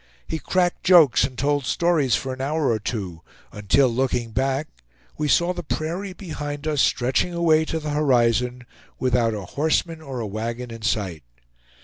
He 0.27 0.39
cracked 0.39 0.83
jokes 0.83 1.23
and 1.23 1.37
told 1.37 1.63
stories 1.65 2.15
for 2.15 2.33
an 2.33 2.41
hour 2.41 2.69
or 2.71 2.79
two; 2.79 3.21
until, 3.51 3.87
looking 3.87 4.31
back, 4.31 4.67
we 5.15 5.27
saw 5.27 5.53
the 5.53 5.61
prairie 5.61 6.13
behind 6.13 6.65
us 6.67 6.81
stretching 6.81 7.35
away 7.35 7.65
to 7.65 7.79
the 7.79 7.91
horizon, 7.91 8.65
without 8.97 9.35
a 9.35 9.45
horseman 9.45 10.01
or 10.01 10.19
a 10.19 10.25
wagon 10.25 10.71
in 10.71 10.81
sight. 10.81 11.21